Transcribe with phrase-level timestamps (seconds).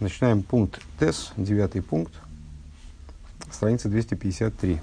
[0.00, 2.12] Начинаем пункт ТЭС, девятый пункт,
[3.50, 4.80] страница 253.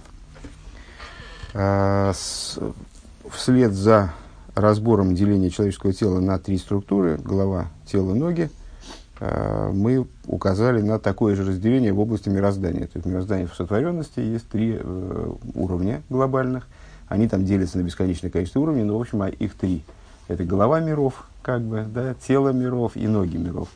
[1.53, 2.59] А, с,
[3.31, 4.13] вслед за
[4.55, 8.49] разбором деления человеческого тела на три структуры, голова, тело, ноги,
[9.21, 12.87] а, мы указали на такое же разделение в области мироздания.
[12.87, 16.67] То есть мироздание в сотворенности есть три э, уровня глобальных.
[17.07, 19.81] Они там делятся на бесконечное количество уровней, но в общем а их три.
[20.27, 23.69] Это голова миров, как бы, да, тело миров и ноги миров.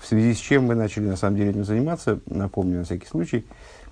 [0.00, 3.44] В связи с чем мы начали на самом деле этим заниматься, напомню на всякий случай,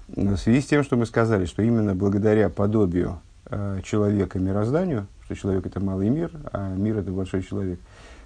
[0.09, 5.37] в связи с тем, что мы сказали, что именно благодаря подобию э, человека мирозданию, что
[5.37, 7.79] человек это малый мир, а мир это большой человек,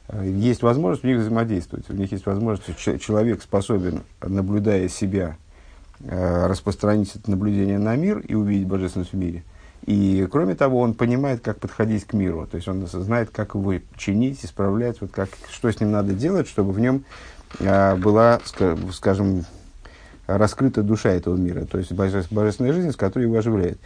[0.09, 1.91] э, есть возможность в них взаимодействовать.
[1.91, 5.37] У них есть возможность, что человек способен, наблюдая себя,
[6.05, 9.43] э, распространить это наблюдение на мир и увидеть божественность в мире.
[9.87, 12.47] И кроме того, он понимает, как подходить к миру.
[12.49, 16.47] То есть он знает, как его чинить, исправлять, вот как, что с ним надо делать,
[16.47, 17.05] чтобы в нем
[17.61, 18.41] была,
[18.93, 19.45] скажем,
[20.27, 23.79] раскрыта душа этого мира, то есть божественная жизнь, с которой его оживляет.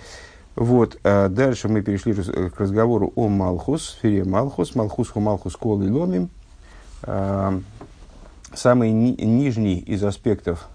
[0.54, 5.82] Вот, а дальше мы перешли к разговору о Малхус, сфере Малхус, Малхус ху Малхус кол
[5.82, 6.30] и ломим.
[7.02, 7.60] А,
[8.54, 10.68] самый ни, нижний из аспектов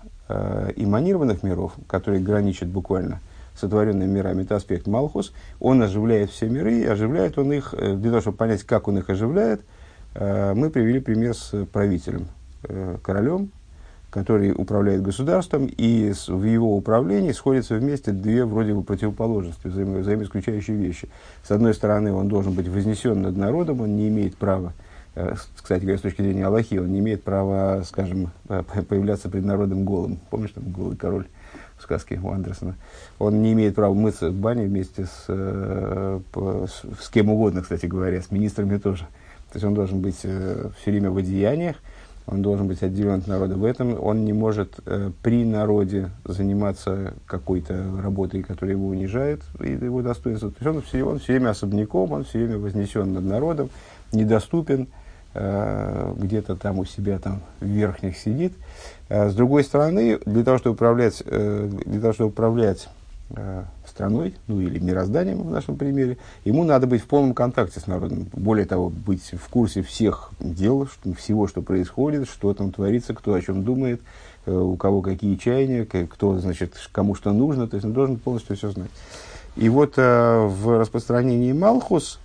[0.75, 3.19] иманированных миров, который граничит буквально
[3.55, 8.21] сотворенными мирами, это аспект Малхус, он оживляет все миры, оживляет он их, э, для того,
[8.21, 9.61] чтобы понять, как он их оживляет,
[10.13, 12.27] мы привели пример с правителем,
[13.01, 13.51] королем,
[14.11, 20.75] который управляет государством, и в его управлении сходятся вместе две вроде бы противоположности, взаимо, взаимоисключающие
[20.75, 21.07] вещи.
[21.43, 24.73] С одной стороны, он должен быть вознесен над народом, он не имеет права,
[25.15, 29.45] э, кстати говоря, с точки зрения Аллахи, он не имеет права, скажем, э, появляться пред
[29.45, 30.19] народом голым.
[30.29, 31.27] Помнишь, там голый король
[31.79, 32.75] в сказке у Андерсона?
[33.17, 38.21] Он не имеет права мыться в бане вместе с, с, с кем угодно, кстати говоря,
[38.21, 39.05] с министрами тоже.
[39.51, 41.77] То есть он должен быть все время в одеяниях,
[42.27, 43.55] он должен быть отделен от народа.
[43.55, 49.71] В этом он не может э, при народе заниматься какой-то работой, которая его унижает, и
[49.71, 50.51] его достоинство.
[50.51, 53.69] То есть он все, он все время особняком, он все время вознесен над народом,
[54.11, 54.87] недоступен,
[55.33, 58.53] э, где-то там у себя там в верхних сидит.
[59.09, 62.87] А с другой стороны, для того, чтобы управлять, э, для того, чтобы управлять
[63.35, 63.63] Э,
[64.01, 68.25] страной, ну или мирозданием в нашем примере, ему надо быть в полном контакте с народом.
[68.33, 73.41] Более того, быть в курсе всех дел, всего, что происходит, что там творится, кто о
[73.41, 74.01] чем думает,
[74.47, 77.67] э, у кого какие чаяния, кто, значит, кому что нужно.
[77.67, 78.89] То есть он должен полностью все знать.
[79.55, 82.19] И вот э, в распространении Малхус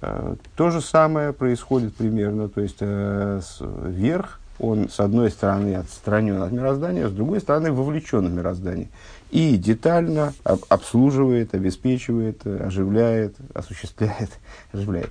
[0.00, 2.48] э, то же самое происходит примерно.
[2.48, 7.70] То есть э, с, верх, он с одной стороны отстранен от мироздания, с другой стороны
[7.70, 8.88] вовлечен в мироздание
[9.32, 10.34] и детально
[10.68, 14.30] обслуживает, обеспечивает, оживляет, осуществляет,
[14.72, 15.10] оживляет.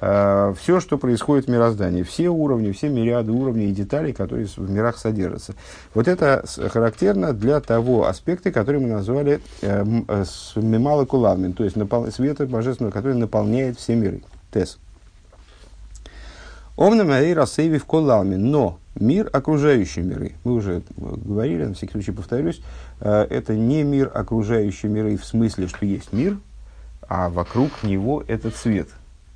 [0.00, 4.70] Э, все, что происходит в мироздании, все уровни, все мириады уровней и деталей, которые в
[4.70, 5.54] мирах содержатся.
[5.94, 10.24] Вот это характерно для того аспекта, который мы назвали э, э,
[10.56, 11.76] мимала кулавмин, то есть
[12.14, 14.22] света божественного, который наполняет все миры.
[14.52, 14.78] Тес.
[16.80, 22.62] Омна Мария Рассейви в но мир окружающий миры, мы уже говорили, на всякий случай повторюсь,
[23.00, 26.38] Э, это не мир окружающий миры в смысле, что есть мир,
[27.08, 28.88] а вокруг него этот свет.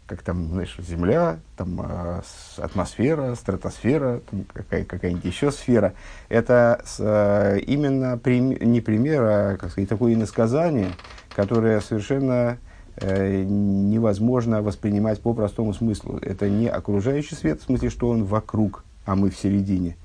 [0.06, 2.20] Как там, знаешь, Земля, там э,
[2.58, 4.20] атмосфера, стратосфера,
[4.52, 5.94] какая, какая-нибудь еще сфера.
[6.28, 10.90] Это э, именно прим, не пример, а как сказать, такое иносказание,
[11.34, 12.58] которое совершенно
[13.00, 16.18] невозможно воспринимать по простому смыслу.
[16.22, 19.96] Это не окружающий свет, в смысле, что он вокруг, а мы в середине–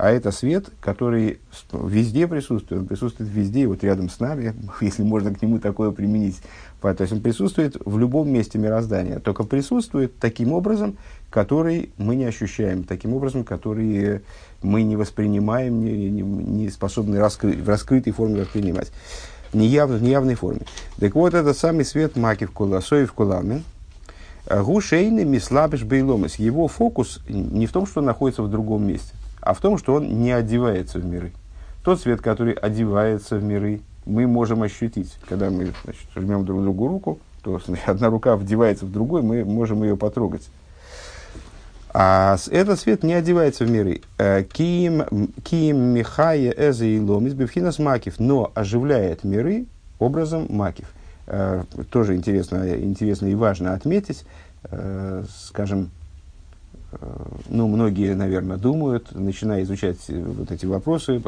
[0.00, 1.40] а это свет, который
[1.74, 6.40] везде присутствует, он присутствует везде, вот рядом с нами, если можно к нему такое применить.
[6.80, 10.96] То есть он присутствует в любом месте мироздания, только присутствует таким образом,
[11.28, 14.22] который мы не ощущаем, таким образом, который
[14.62, 18.90] мы не воспринимаем, не, не, не способны раскры, в раскрытой форме воспринимать,
[19.52, 20.62] в, неяв, в неявной форме.
[20.98, 23.62] Так вот, этот самый свет маки в куласой в куламе,
[24.48, 29.54] гушейный мислабиш бейломес, его фокус не в том, что он находится в другом месте а
[29.54, 31.32] в том, что он не одевается в миры.
[31.82, 35.16] Тот свет, который одевается в миры, мы можем ощутить.
[35.28, 39.44] Когда мы значит, жмем друг другу руку, то значит, одна рука вдевается в другую, мы
[39.44, 40.48] можем ее потрогать.
[41.92, 44.02] А этот свет не одевается в миры.
[44.18, 49.66] Э, киим, киим михая эзе и ломис бифхинас макив, но оживляет миры
[49.98, 50.86] образом макив.
[51.26, 54.24] Э, тоже интересно, интересно и важно отметить,
[54.70, 55.90] э, скажем,
[57.48, 61.22] ну, многие, наверное, думают, начиная изучать вот эти вопросы,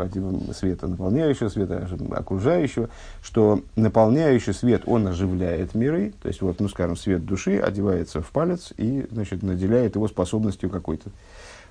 [0.55, 2.89] света наполняющего, света окружающего,
[3.23, 8.31] что наполняющий свет, он оживляет миры, то есть, вот, ну, скажем, свет души одевается в
[8.31, 11.11] палец и, значит, наделяет его способностью какой-то.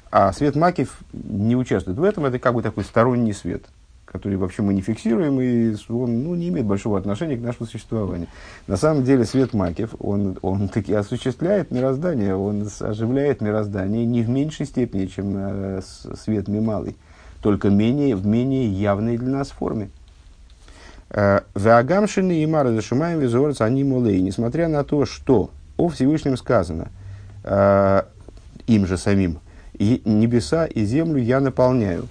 [0.10, 3.66] а свет Макив не участвует в этом, это как бы такой сторонний свет,
[4.12, 8.28] который вообще мы не фиксируем, и он ну, не имеет большого отношения к нашему существованию.
[8.68, 14.30] На самом деле свет Макив, он, он таки осуществляет мироздание, он оживляет мироздание не в
[14.30, 15.82] меньшей степени, чем э,
[16.22, 16.98] свет Мималый,
[17.42, 19.90] только менее, в менее явной для нас форме.
[21.10, 24.22] Э, Веагамшины и Мара Зашимаем Визорец они мулей.
[24.22, 26.90] Несмотря на то, что о Всевышнем сказано,
[27.46, 28.04] э,
[28.68, 29.40] им же самим,
[29.74, 32.10] и небеса и землю я наполняю.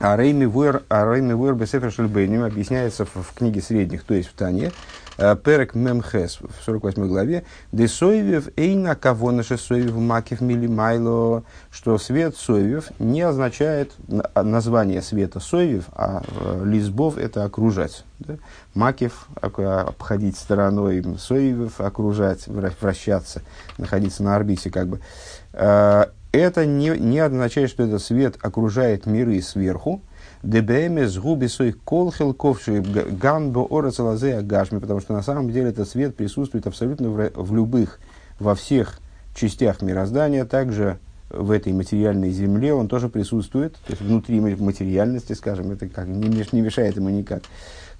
[0.00, 4.72] А Рейми Вуэр, а Вуэр Бесефер Шельбейним объясняется в, книге средних, то есть в Тане,
[5.18, 11.98] э, Перек Мемхес в 48 главе, де Соевев Эйна кого наше Соевев Макив Милимайло, что
[11.98, 13.92] свет Соевев не означает
[14.34, 18.06] название света Соевев, а э, Лизбов это окружать.
[18.20, 18.36] Да?
[18.72, 23.42] Макив обходить стороной, Соевев окружать, вращаться,
[23.76, 25.00] находиться на орбите как бы.
[26.32, 30.00] Это не, не означает, что этот свет окружает миры сверху.
[30.42, 36.16] Дебеме с губисой колхил ковши гамбо орацелазе гашми, потому что на самом деле этот свет
[36.16, 37.98] присутствует абсолютно в, в любых,
[38.38, 39.00] во всех
[39.34, 40.98] частях мироздания, также
[41.30, 46.46] в этой материальной земле он тоже присутствует, то есть внутри материальности, скажем, это как не,
[46.52, 47.42] не мешает ему никак.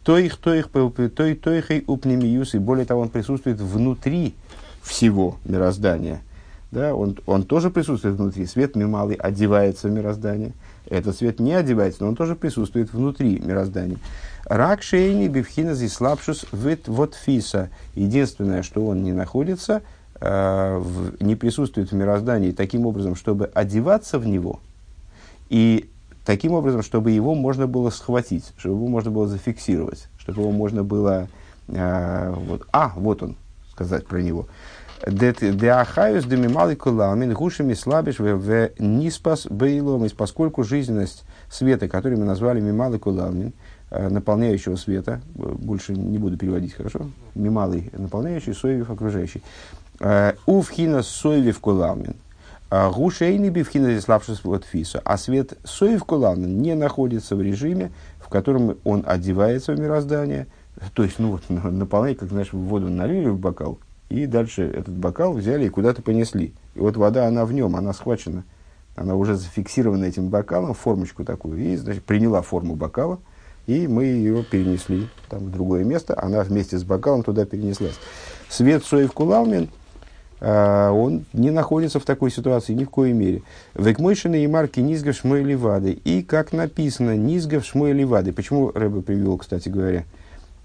[0.03, 3.61] То их, то их, то их, то их и упнемиюс, и более того, он присутствует
[3.61, 4.35] внутри
[4.83, 6.23] всего мироздания–
[6.73, 8.47] да, он, он тоже присутствует внутри.
[8.47, 10.53] Свет мималый одевается в мироздание.
[10.89, 13.99] Этот свет не одевается, но он тоже присутствует внутри мироздания.
[14.45, 17.71] Рак шейни бифхина здесь слабшус вит вот фиса.
[17.95, 19.83] Единственное, что он не находится,
[20.21, 24.61] э, в, не присутствует в мироздании таким образом, чтобы одеваться в него,
[25.49, 25.91] и
[26.25, 30.85] таким образом, чтобы его можно было схватить, чтобы его можно было зафиксировать, чтобы его можно
[30.85, 31.29] было...
[31.67, 33.37] Э, вот, а, вот он,
[33.73, 34.47] сказать про него.
[35.07, 42.99] Деахаюс демималый куламин гушами слабиш в ниспас бейлом, поскольку жизненность света, который мы назвали мималый
[42.99, 43.55] куламин,
[43.91, 47.07] наполняющего света, больше не буду переводить, хорошо?
[47.35, 49.43] Мималый, наполняющий, соевив окружающий.
[50.47, 52.17] Увхина соевив куламин.
[52.71, 55.01] Гушейни бивхина здесь слабшись от фиса.
[55.05, 60.47] А свет соев куламин не находится в режиме, в котором он одевается в мироздание,
[60.95, 63.79] то есть, ну вот, наполняет, как, знаешь, воду налили в бокал,
[64.11, 66.53] и дальше этот бокал взяли и куда-то понесли.
[66.75, 68.45] И вот вода, она в нем, она схвачена.
[68.97, 73.21] Она уже зафиксирована этим бокалом, формочку такую, и значит, приняла форму бокала,
[73.67, 76.21] и мы ее перенесли там, в другое место.
[76.21, 77.99] Она вместе с бокалом туда перенеслась.
[78.49, 79.71] Свет Соев Кулалмин,
[80.41, 83.43] э, он не находится в такой ситуации ни в коей мере.
[83.75, 85.93] Векмойшины и марки Низгав Шмуэли Вады.
[85.93, 88.33] И, как написано, Низгав Шмуэли Вады.
[88.33, 90.05] Почему Рэбе привел, кстати говоря,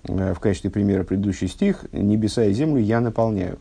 [0.08, 3.58] в качестве примера предыдущий стих «Небеса и землю я наполняю».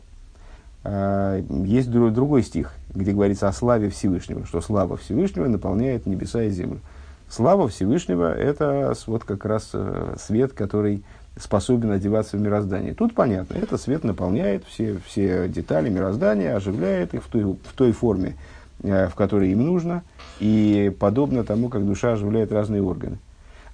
[0.83, 6.51] А, есть другой стих, где говорится о славе Всевышнего, что слава Всевышнего наполняет небеса и
[6.51, 6.79] землю.
[7.27, 11.03] Слава Всевышнего– это вот как раз э, свет, который
[11.37, 12.93] способен одеваться в мироздание.
[12.93, 17.91] Тут понятно, это свет наполняет все, все детали мироздания, оживляет их в той, в той
[17.91, 18.35] форме,
[18.83, 20.03] э, в которой им нужно,
[20.39, 23.17] и подобно тому, как душа оживляет разные органы.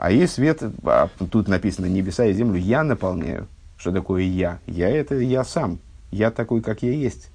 [0.02, 3.46] А есть свет, а тут написано небеса и землю, я наполняю.
[3.78, 4.58] Что такое я?
[4.66, 5.78] Я это я сам.
[6.10, 7.30] Я такой, как я есть.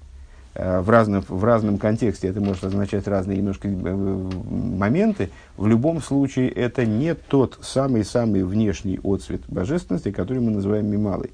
[0.53, 5.29] Э, в разном, в разном контексте это может означать разные немножко э, моменты.
[5.55, 11.31] В любом случае это не тот самый-самый внешний отцвет божественности, который мы называем мималой.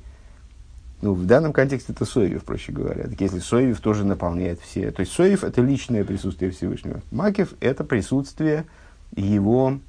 [1.01, 3.05] Ну, в данном контексте это Соевев, проще говоря.
[3.05, 4.91] Так если Соевев тоже наполняет все.
[4.91, 7.01] То есть Соевев– это личное присутствие Всевышнего.
[7.09, 8.65] Макев– это присутствие
[9.15, 9.79] его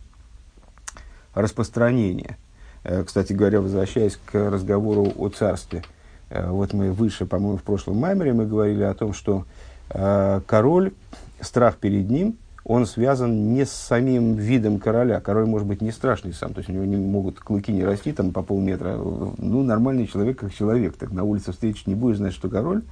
[1.35, 2.37] распространения.
[2.85, 5.83] Э, кстати говоря, возвращаясь к разговору о царстве,
[6.31, 9.47] э, вот мы выше, по-моему, в прошлом маймере мы говорили о том, что
[9.91, 10.93] э, король,
[11.41, 15.21] страх перед ним, он связан не с самим видом короля.
[15.21, 18.12] Король может быть не страшный сам, то есть у него не могут клыки не расти
[18.12, 18.97] там по полметра.
[18.97, 20.97] Ну, нормальный человек как человек.
[20.97, 22.83] Так на улице встретишь, не будешь знать, что король,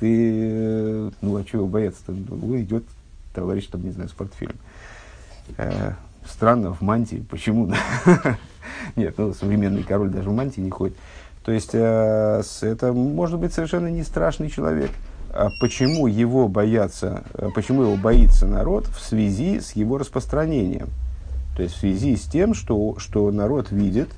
[0.00, 2.12] ты, ну, а чего бояться-то?
[2.12, 2.84] Ну, идет
[3.34, 4.56] товарищ, там, не знаю, с портфелем
[6.26, 7.24] странно, в мантии.
[7.28, 7.72] Почему?
[8.96, 10.96] Нет, ну, современный король даже в мантии не ходит.
[11.44, 14.90] То есть, э, это может быть совершенно не страшный человек.
[15.30, 20.88] А почему его боятся, э, почему его боится народ в связи с его распространением?
[21.56, 24.08] То есть, в связи с тем, что, что народ видит,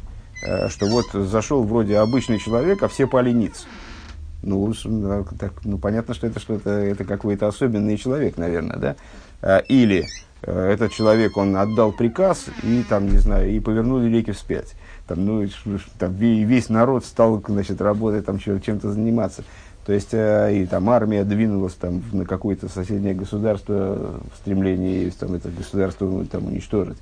[0.46, 3.66] э, что вот зашел вроде обычный человек, а все пали ниц.
[4.42, 4.72] Ну,
[5.38, 8.96] так, ну, понятно, что это что-то, это какой-то особенный человек, наверное, да?
[9.42, 10.06] Э, или
[10.42, 14.74] этот человек, он отдал приказ, и там, не знаю, и повернули реки вспять.
[15.06, 15.46] Там, ну,
[15.98, 19.42] там весь народ стал, значит, работать, там, чем-то заниматься.
[19.84, 25.34] То есть, э, и там армия двинулась там, на какое-то соседнее государство в стремлении там,
[25.34, 26.98] это государство ну, там, уничтожить.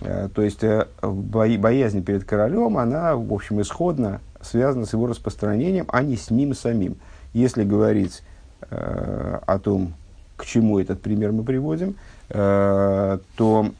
[0.00, 5.86] Э, то есть, э, боязнь перед королем, она, в общем, исходно связана с его распространением,
[5.88, 6.98] а не с ним самим.
[7.32, 8.22] Если говорить
[8.70, 9.94] э, о том,
[10.36, 13.70] к чему этот пример мы приводим, э, то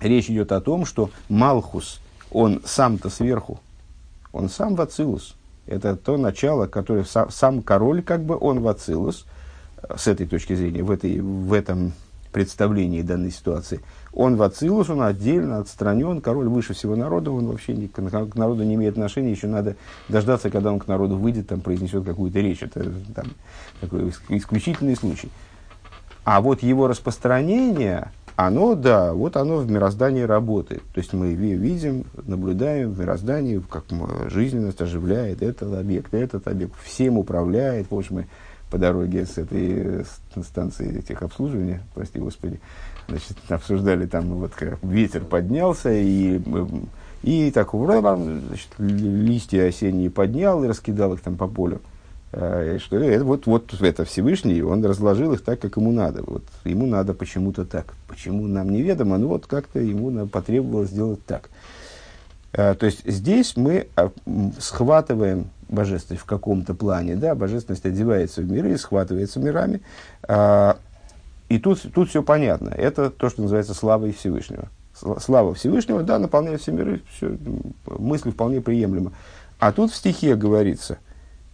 [0.00, 2.00] речь идет о том, что Малхус,
[2.30, 3.60] он сам-то сверху,
[4.32, 5.34] он сам Вацилус.
[5.66, 9.26] Это то начало, которое сам, сам король, как бы он Вацилус,
[9.96, 11.92] с этой точки зрения, в, этой, в этом
[12.32, 13.80] представлении данной ситуации.
[14.12, 18.64] Он Вацилус, он отдельно, отстранен, король выше всего народа, он вообще не, к, к народу
[18.64, 19.76] не имеет отношения, еще надо
[20.08, 22.62] дождаться, когда он к народу выйдет, там, произнесет какую-то речь.
[22.62, 23.26] Это там,
[23.80, 25.30] такой исключительный случай.
[26.28, 30.82] А вот его распространение, оно, да, вот оно в мироздании работает.
[30.92, 33.84] То есть мы видим, наблюдаем в мироздании, как
[34.26, 37.90] жизненность оживляет этот объект, этот объект, всем управляет.
[37.90, 38.26] В общем, мы
[38.70, 40.04] по дороге с этой
[40.44, 42.60] станции техобслуживания, прости господи,
[43.08, 46.42] значит, обсуждали там, вот как ветер поднялся, и,
[47.22, 51.80] и так, значит, листья осенние поднял и раскидал их там по полю.
[52.30, 56.22] Э, что это, вот, вот это Всевышний, он разложил их так, как ему надо.
[56.22, 57.94] Вот, ему надо почему-то так.
[58.06, 61.48] Почему нам неведомо, но вот как-то ему потребовалось сделать так.
[62.52, 64.10] А, то есть здесь мы а,
[64.58, 69.80] схватываем божественность в каком-то плане, да, божественность одевается в миры, схватывается мирами.
[70.22, 70.78] А,
[71.48, 72.68] и тут, тут все понятно.
[72.68, 74.68] Это то, что называется славой Всевышнего.
[74.94, 77.38] Слава Всевышнего, да, наполняет все миры, все,
[77.86, 79.12] мысли вполне приемлемо.
[79.58, 81.07] А тут в стихе говорится– Э,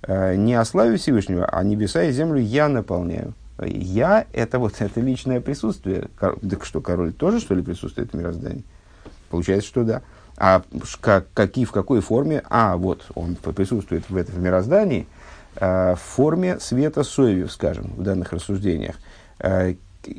[0.06, 3.34] не о славе Всевышнего, а небеса и землю я наполняю.
[3.62, 6.08] Я– это вот это личное присутствие.
[6.18, 8.64] Так что, король тоже, что ли, присутствует в мироздании?
[9.30, 10.02] Получается, что да.
[10.36, 10.62] А
[11.00, 12.42] как, какие, в какой форме?
[12.50, 15.06] А, вот, он присутствует в этом мироздании
[15.56, 18.96] э, в форме света Соевев, скажем, в данных рассуждениях.
[19.38, 19.74] Э,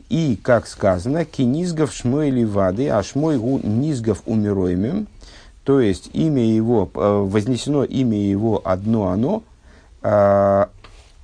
[0.10, 5.08] и, как сказано, кинизгов шмой вады, а шмой гу низгов умироемым,
[5.66, 9.44] то есть имя его, вознесено имя его одно оно–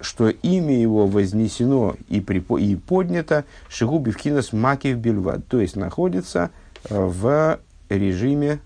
[0.02, 6.50] что имя его вознесено и, припо, и поднято Шигуби в Макив Бельвад, то есть находится
[6.90, 7.60] э, в
[7.90, 8.60] режиме,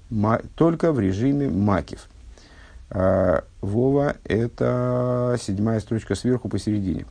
[0.56, 2.08] только в режиме Макив.
[2.90, 7.06] А, Вова– это седьмая строчка сверху посередине.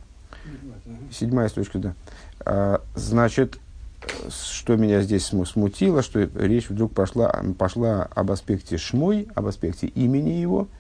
[1.11, 1.95] Седьмая строчка, да.
[2.41, 3.59] А, значит,
[4.31, 10.31] что меня здесь смутило, что речь вдруг пошла, пошла об аспекте шмой, об аспекте имени
[10.31, 10.69] его–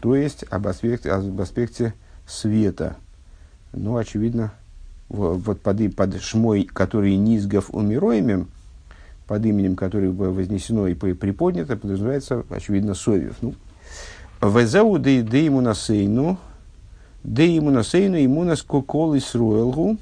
[0.00, 1.94] то есть об аспекте, об аспекте
[2.26, 2.96] света.
[3.72, 4.52] Ну, очевидно,
[5.08, 8.48] вот под, под шмой, который низгов умироемым,
[9.26, 13.36] под именем, которое вознесено и приподнято, подразумевается, очевидно, Совев.
[13.40, 13.54] Ну,
[14.40, 16.38] Везеу де ему насейну,
[17.24, 19.98] де ему насейну, ему нас кокол Исруэлгу,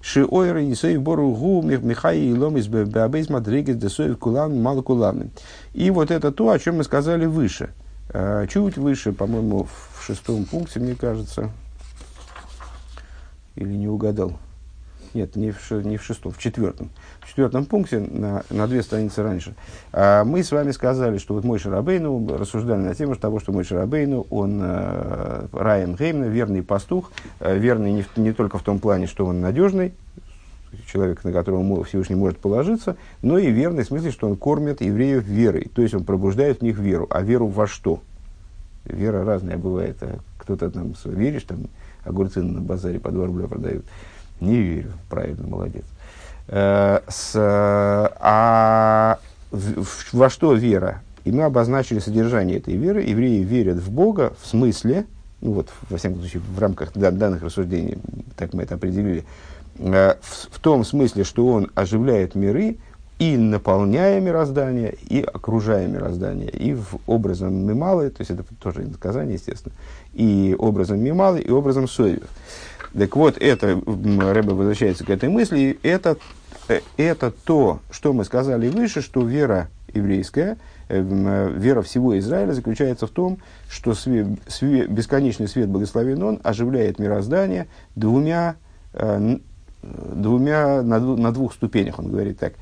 [0.00, 4.80] Ши ойра не сей бору гу михай и лом из мадригес де соев кулан мало
[4.80, 5.30] кулан.
[5.74, 7.70] И вот это то, о чем мы сказали выше–
[8.48, 11.50] чуть выше, по-моему, в шестом пункте, мне кажется,
[13.56, 14.38] или не угадал.
[15.14, 16.90] Нет, не в, не в шестом, в четвертом.
[17.20, 19.54] В четвертом пункте, на, на две страницы раньше,
[19.92, 23.64] а, мы с вами сказали, что вот мой Шарабейну, рассуждали на тему того, что мой
[23.64, 27.10] Шарабейну, он э, Райан Геймна, верный пастух,
[27.40, 29.94] э, верный не, не только в том плане, что он надежный,
[30.90, 35.24] человек, на которого Всевышний может положиться, но и верный в смысле, что он кормит евреев
[35.24, 37.06] верой, то есть он пробуждает в них веру.
[37.10, 38.00] А веру во что?
[38.84, 39.96] Вера разная бывает.
[40.38, 41.66] Кто-то там веришь, там
[42.04, 43.84] огурцы на базаре по 2 рубля продают.
[44.40, 44.92] Не верю.
[45.10, 45.84] Правильно, молодец.
[46.46, 49.18] Э, с, а
[50.12, 51.02] во что вера?
[51.24, 53.02] И мы обозначили содержание этой веры.
[53.02, 55.04] Евреи верят в Бога в смысле,
[55.40, 57.98] ну вот, во всяком случае, в рамках данных рассуждений,
[58.36, 59.24] так мы это определили,
[59.78, 60.16] в,
[60.50, 62.78] в том смысле, что он оживляет миры
[63.18, 69.34] и наполняя мироздание, и окружая мироздание, и в образом Мималы, то есть это тоже наказание,
[69.34, 69.74] естественно,
[70.14, 72.28] и образом Мималы, и образом Соевев.
[72.96, 76.16] Так вот, это, Рэбе возвращается к этой мысли, это,
[76.68, 80.56] э, это то, что мы сказали выше, что вера еврейская,
[80.88, 86.98] э, вера всего Израиля заключается в том, что свет, свет, бесконечный свет благословен он оживляет
[86.98, 88.56] мироздание двумя
[89.82, 92.54] двумя, на, на двух ступенях, он говорит так.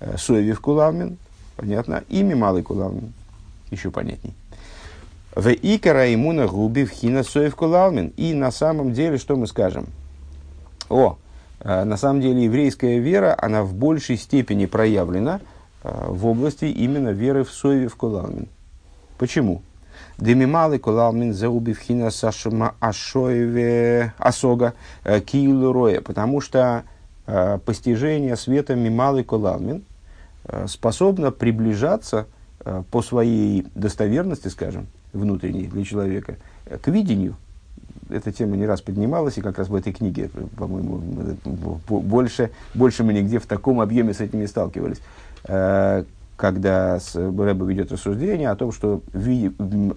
[0.00, 1.18] «Э, Соевив кулавмин,
[1.56, 3.12] понятно, имя малый кулавмин,
[3.70, 4.34] еще понятней.
[5.34, 8.12] В икара имуна губи в хина соев кулавмин.
[8.16, 9.86] И на самом деле, что мы скажем?
[10.88, 11.18] О,
[11.60, 15.40] э, на самом деле еврейская вера, она в большей степени проявлена
[15.82, 18.46] э, в области именно веры в соеве в кулавмин.
[19.18, 19.62] Почему?
[20.18, 26.84] Демималы кулалмин заубивхина сашума ашоеве асога э, киилуроя, потому что
[27.64, 29.82] постижение света мималы кулалмин
[30.66, 32.26] способно приближаться
[32.90, 36.36] по своей достоверности, скажем, внутренней для человека,
[36.82, 37.36] к видению.
[38.10, 40.28] Эта тема не раз поднималась, и как раз в этой книге,
[40.58, 41.00] по-моему,
[41.88, 45.00] больше, больше мы нигде в таком объеме с этим не сталкивались.
[46.36, 49.02] Когда Рэба ведет рассуждение о том, что,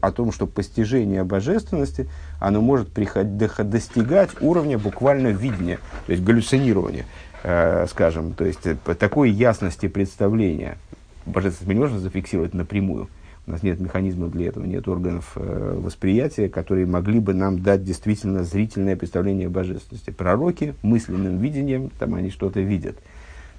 [0.01, 2.08] о том, что постижение божественности,
[2.39, 3.38] оно может приходить,
[3.70, 7.06] достигать уровня буквально видения, то есть галлюцинирования,
[7.44, 10.77] э, скажем, то есть э, такой ясности представления.
[11.25, 13.10] Божественность мы не можем зафиксировать напрямую.
[13.48, 17.84] У нас нет механизмов для этого, нет органов э, восприятия, которые могли бы нам дать
[17.84, 20.12] действительно зрительное представление божественности.
[20.12, 22.96] Пророки мысленным видением, там они что-то видят.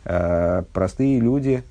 [0.05, 1.65] Простые люди,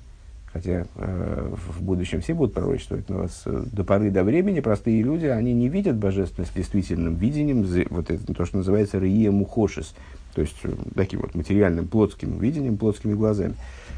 [0.58, 5.26] хотя э, в будущем все будут пророчествовать, но с, до поры до времени простые люди,
[5.26, 9.94] они не видят божественность действительным видением, вот это то, что называется рия мухошис,
[10.34, 13.54] то есть э, таким вот материальным плотским видением, плотскими глазами.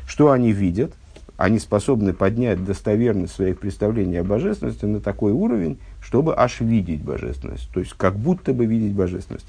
[0.07, 0.93] Что они видят?
[1.39, 7.71] Они способны поднять достоверность своих представлений о божественности на такой уровень, чтобы аж видеть божественность,
[7.73, 9.47] то есть как будто бы видеть божественность.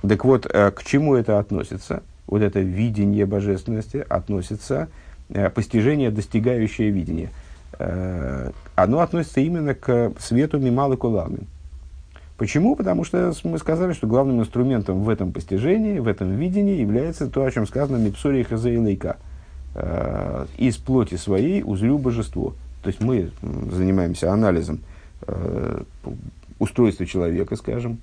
[0.00, 2.02] Так вот, э, к чему это относится?
[2.26, 5.07] Вот это видение божественности относится Э,
[5.54, 7.30] постижение, достигающее видение,
[7.78, 11.46] э, оно относится именно к свету Мималы Куламин.
[12.36, 12.76] Почему?
[12.76, 17.44] Потому что мы сказали, что главным инструментом в этом постижении, в этом видении является то,
[17.44, 19.16] о чем сказано Мипсурия Хазаилейка.
[19.74, 22.54] Э, из плоти своей узрю божество.
[22.82, 24.80] То есть мы занимаемся анализом
[26.58, 27.98] устройства человека, скажем,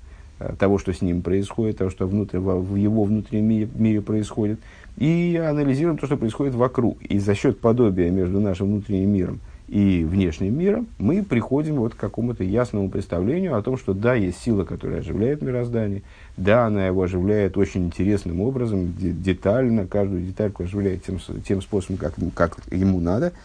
[0.58, 4.60] того, что с ним происходит, того, что внутрь, в его внутреннем мире, мире происходит
[4.96, 7.02] и анализируем то, что происходит вокруг.
[7.02, 11.98] И за счет подобия между нашим внутренним миром и внешним миром мы приходим вот к
[11.98, 16.02] какому-то ясному представлению о том, что да, есть сила, которая оживляет мироздание,
[16.36, 22.14] да, она его оживляет очень интересным образом, детально, каждую детальку оживляет тем, тем способом, как,
[22.34, 23.32] как ему надо–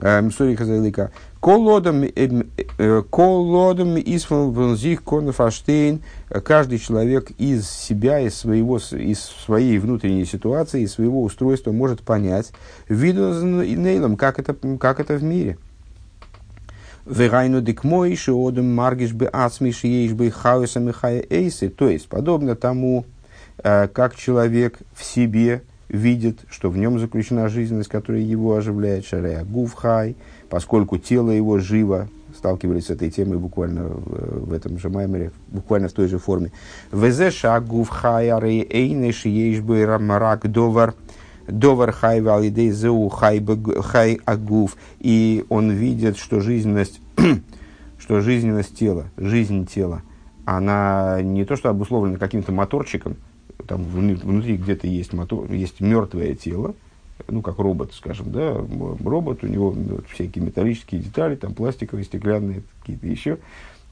[0.00, 1.10] Мсори Хазайлика.
[1.40, 6.00] Колодом из фонзих конфаштейн.
[6.42, 12.52] Каждый человек из себя, из, своего, из своей внутренней ситуации, из своего устройства может понять,
[12.88, 15.58] виду нейлом, как это, как это в мире.
[17.06, 21.68] Вегайну дикмой, шиодом маргиш бы ацмиш, ейш бы хаоса михая эйсы.
[21.68, 23.04] То есть, подобно тому,
[23.62, 30.16] как человек в себе видит, что в нем заключена жизненность, которая его оживляет, шаря гуфхай,
[30.48, 35.92] поскольку тело его живо, сталкивались с этой темой буквально в, этом же маймере, буквально в
[35.92, 36.52] той же форме.
[36.92, 40.94] Везе шагув хай арей эйнеш ейшбы рамарак довар,
[41.48, 44.76] довар хай валидей зеу хай агув.
[45.00, 47.00] И он видит, что жизненность,
[47.98, 50.02] что жизненность тела, жизнь тела,
[50.44, 53.16] она не то что обусловлена каким-то моторчиком,
[53.66, 56.74] там внутри где-то есть мотор, есть мертвое тело,
[57.28, 58.56] ну, как робот, скажем, да,
[59.04, 59.74] робот, у него
[60.12, 63.38] всякие металлические детали, там пластиковые, стеклянные, какие-то еще,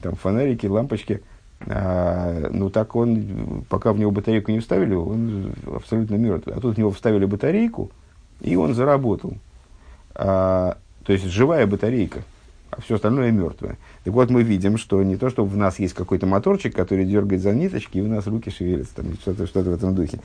[0.01, 1.21] там фонарики, лампочки.
[1.67, 6.55] А, ну, так он, пока в него батарейку не вставили, он абсолютно мертвый.
[6.55, 7.91] А тут в него вставили батарейку,
[8.39, 9.33] и он заработал.
[10.15, 12.23] А, то есть, живая батарейка
[12.71, 13.77] а все остальное мертвое.
[14.03, 17.41] Так вот, мы видим, что не то, что в нас есть какой-то моторчик, который дергает
[17.41, 20.19] за ниточки, и у нас руки шевелятся, там, что-то, что-то в этом духе.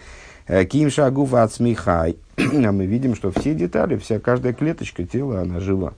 [0.46, 2.16] Э, Ким шагу смехай.
[2.36, 5.94] А мы видим, что все детали, вся каждая клеточка тела, она жива.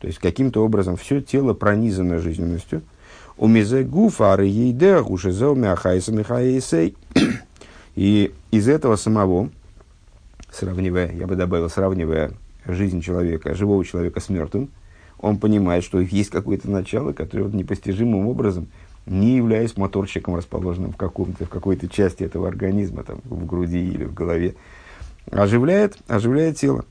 [0.00, 2.82] То есть, каким-то образом все тело пронизано жизненностью.
[3.36, 6.96] У мизе гуфа ейде гушезеу мяхайса михаисей.
[7.96, 9.50] И из этого самого,
[10.50, 12.32] сравнивая, я бы добавил, сравнивая
[12.66, 14.70] жизнь человека, живого человека с мертвым,
[15.22, 18.66] он понимает, что есть какое-то начало, которое вот непостижимым образом,
[19.06, 24.04] не являясь моторчиком, расположенным в, каком-то, в какой-то части этого организма, там, в груди или
[24.04, 24.56] в голове,
[25.30, 26.84] оживляет, оживляет тело.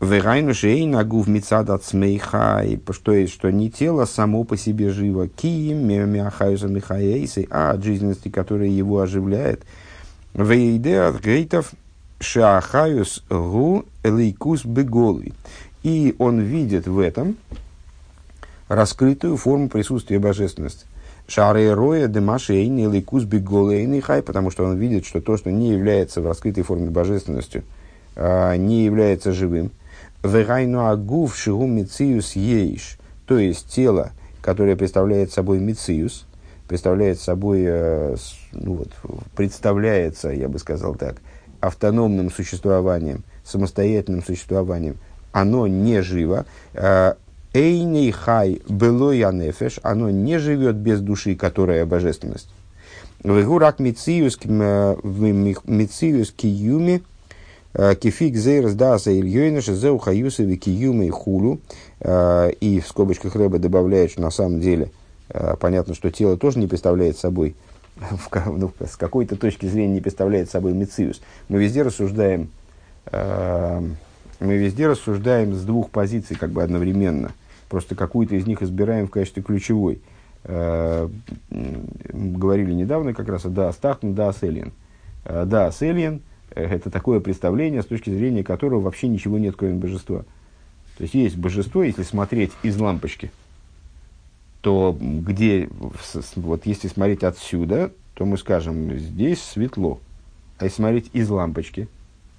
[0.00, 5.86] Верайну шей нагув мицада цмейха, что есть, что не тело само по себе живо, киим
[5.86, 9.62] мемяхаюза михаейсы, а от жизненности, которая его оживляет.
[10.34, 11.72] Вейде от грейтов
[12.18, 15.32] шаахаюс гу элейкус беголи.
[15.84, 17.36] И он видит в этом
[18.68, 20.86] раскрытую форму присутствия божественности.
[21.28, 26.20] Шары роя демашейни лейкус биголейный хай, потому что он видит, что то, что не является
[26.20, 27.64] в раскрытой форме божественностью,
[28.16, 29.70] а, не является живым.
[30.22, 36.26] Вегайну агув шигу мициус ейш, то есть тело, которое представляет собой мициус,
[36.66, 38.16] представляет собой, э,
[38.52, 38.88] ну вот,
[39.36, 41.16] представляется, я бы сказал так,
[41.60, 44.96] автономным существованием, самостоятельным существованием,
[45.34, 46.46] оно не живо.
[46.74, 47.14] Э,
[47.52, 52.48] Эйней хай белоя нефеш, оно не живет без души, которая божественность.
[53.22, 55.02] Вегурак мициюс киюми
[58.00, 61.60] кифик зейрс даса ильёйныш зеу хаюсови киюми хулу.
[62.06, 64.90] И в скобочках Рэба добавляет, что на самом деле
[65.58, 67.56] понятно, что тело тоже не представляет собой
[68.46, 71.20] ну, с какой-то точки зрения не представляет собой мициус.
[71.48, 72.50] Мы везде рассуждаем,
[73.06, 73.82] э,
[74.44, 77.32] мы везде рассуждаем с двух позиций как бы одновременно.
[77.68, 80.00] Просто какую-то из них избираем в качестве ключевой.
[80.44, 81.08] Э,
[81.50, 84.72] говорили недавно как раз да астахн, да аселиен.
[85.24, 86.20] Э, да аселиен–
[86.54, 90.24] это такое представление, с точки зрения которого вообще ничего нет, кроме божества.
[90.98, 93.32] То есть есть божество, если смотреть из лампочки–
[94.64, 95.68] то где,
[96.36, 100.00] вот если смотреть отсюда, то мы скажем, здесь светло.
[100.56, 101.86] А если смотреть из лампочки,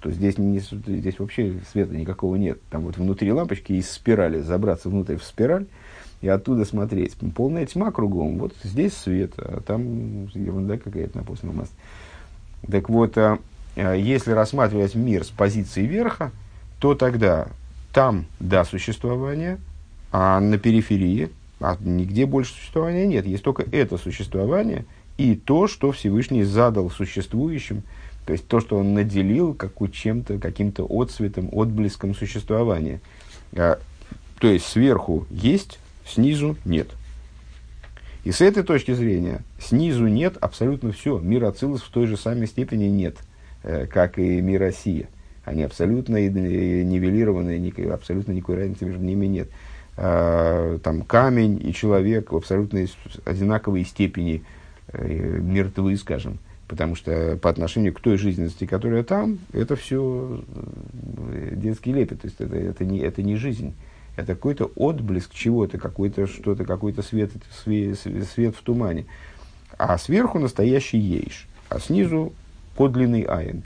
[0.06, 2.60] то здесь, не, здесь вообще света никакого нет.
[2.70, 5.66] Там вот внутри лампочки из спирали, забраться внутрь в спираль
[6.20, 7.16] и оттуда смотреть.
[7.34, 8.38] Полная тьма кругом.
[8.38, 11.72] Вот здесь свет, а там ерунда какая-то на постном массе.
[12.70, 13.40] Так вот, а,
[13.74, 16.30] а, если рассматривать мир с позиции верха,
[16.78, 17.48] то тогда
[17.92, 19.58] там да существование,
[20.12, 23.26] а на периферии а нигде больше существования нет.
[23.26, 24.84] Есть только это существование
[25.18, 27.82] и то, что Всевышний задал существующим,
[28.26, 33.00] то есть то, что он наделил как чем-то, каким-то отцветом, отблеском существования.
[33.54, 33.78] А,
[34.40, 36.88] то есть сверху есть, снизу нет.
[38.24, 41.20] И с этой точки зрения снизу нет абсолютно все.
[41.20, 43.16] Мир Ацилус в той же самой степени нет,
[43.62, 45.08] э, как и мир Россия.
[45.44, 49.48] Они абсолютно нивелированы, абсолютно никакой разницы между ними нет.
[49.96, 52.84] Э, там, камень и человек в абсолютно
[53.24, 54.42] одинаковой степени
[54.88, 56.40] э, мертвы, скажем.
[56.68, 62.22] Потому что по отношению к той жизненности, которая там, это все э, детский лепет.
[62.22, 63.74] То есть это, это, не, это не жизнь.
[64.16, 67.30] Это какой-то отблеск чего-то, какой-то что-то, какой-то свет,
[67.62, 69.06] свет, свет в тумане.
[69.78, 72.32] А сверху настоящий ейш, а снизу
[72.76, 73.62] подлинный айн.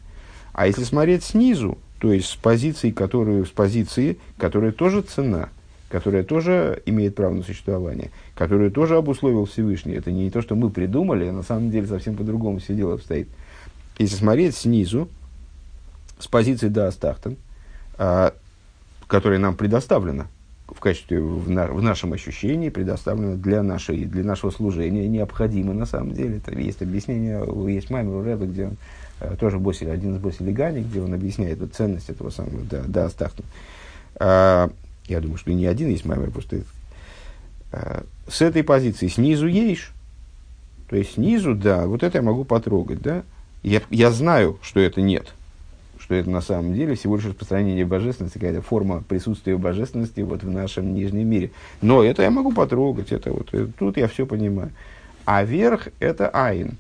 [0.52, 5.48] А если смотреть снизу, то есть с позиции, которую, с позиции, которая тоже цена–
[5.90, 9.94] которая тоже имеет право на существование, которую тоже обусловил Всевышний.
[9.94, 13.28] Это не то, что мы придумали, а на самом деле совсем по-другому все дело обстоит.
[13.98, 15.08] Если смотреть снизу,
[16.18, 17.36] с позиции Даастахтен,
[17.98, 18.32] а,
[19.08, 20.28] которая нам предоставлена
[20.68, 25.86] в качестве, в, на, в нашем ощущении, предоставлена для, нашей, для нашего служения, необходимо на
[25.86, 26.36] самом деле.
[26.36, 28.76] Это есть объяснение, есть маймер у где он
[29.18, 33.44] а, тоже Боссель, один из Босселей Гани, где он объясняет вот, ценность этого самого Даастахтен.
[34.18, 34.70] Да,
[35.10, 36.62] я думаю, что не один есть маймер, просто
[37.72, 39.88] э, с этой позиции снизу есть,
[40.88, 43.22] то есть снизу, да, вот это я могу потрогать, да.
[43.62, 45.34] Я, я знаю, что это нет,
[45.98, 50.50] что это на самом деле всего лишь распространение божественности, какая-то форма присутствия божественности вот в
[50.50, 51.50] нашем нижнем мире.
[51.82, 54.70] Но это я могу потрогать, это вот, это, тут я все понимаю.
[55.26, 56.76] А верх– это айн.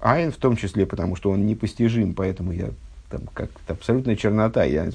[0.00, 2.70] Айн в том числе, потому что он непостижим, поэтому я
[3.14, 4.90] там как-то абсолютная чернота, я,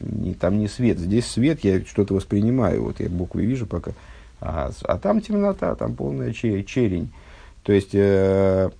[0.00, 3.92] не, там не свет, здесь свет, я что-то воспринимаю, вот я буквы вижу пока,
[4.40, 7.10] а, а там темнота, там полная черень.
[7.64, 8.70] То есть, э,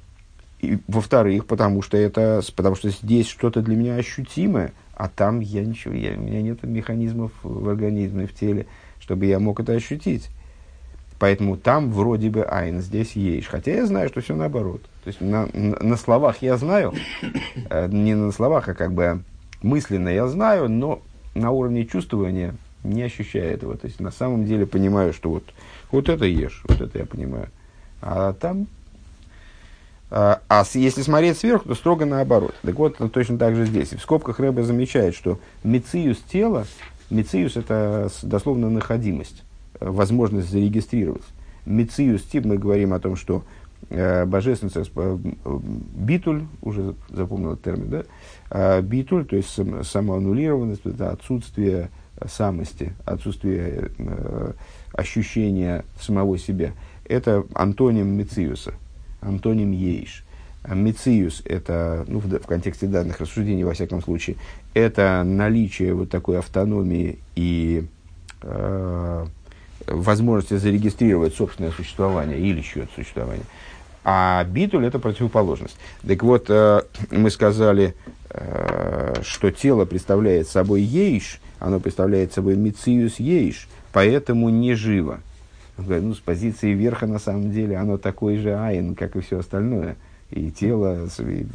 [0.87, 5.95] во-вторых, потому что это, потому что здесь что-то для меня ощутимое, а там я ничего,
[5.95, 8.67] я, у меня нет механизмов в организме, в теле,
[9.01, 10.29] чтобы я мог это ощутить.
[11.19, 13.47] Поэтому там вроде бы айн, здесь есть.
[13.49, 14.83] Хотя я знаю, что все наоборот.
[15.05, 16.95] То есть на, на, словах я знаю,
[17.71, 19.23] э, не на словах, а как бы
[19.63, 21.03] мысленно я знаю, но
[21.35, 23.77] на уровне чувствования не ощущаю этого.
[23.77, 25.45] То есть на самом деле понимаю, что вот,
[25.93, 27.49] вот это ешь, вот это я понимаю.
[28.01, 28.67] А там
[30.11, 32.55] а, а если смотреть сверху, то строго наоборот.
[32.63, 33.93] Так вот, точно так же здесь.
[33.93, 36.67] В скобках Рэбе замечает, что мициус тела,
[37.11, 39.43] мициус это дословно находимость
[39.81, 41.29] возможность зарегистрироваться.
[41.67, 45.19] Мециус тип мы говорим о том, что э, божественность, э,
[45.95, 48.05] битуль, уже запомнил термин, да?
[48.51, 51.91] Э, битуль, то есть сам, самоаннулированность, это отсутствие
[52.27, 54.53] самости, отсутствие э,
[54.93, 56.73] ощущения самого себя.
[57.05, 58.75] Это антоним Мециуса,
[59.21, 60.25] антоним Ейш.
[60.67, 64.37] Мециус– это, ну, в, в контексте данных рассуждений, во всяком случае,
[64.73, 67.87] это наличие вот такой автономии и
[68.41, 69.27] э,
[69.87, 73.45] возможности зарегистрировать собственное существование или чье-то существование.
[74.05, 75.77] А битуль– это противоположность.
[76.07, 77.95] Так вот, э, мы сказали,
[78.29, 85.21] э, что тело представляет собой ейш, оно представляет собой мициус ейш, поэтому не живо.
[85.79, 89.97] Ну, с позиции верха, на самом деле, оно такой же айн, как и все остальное.
[90.31, 91.47] и тело, и